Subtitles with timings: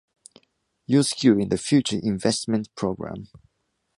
[0.87, 3.27] You’re skewing the future investment program.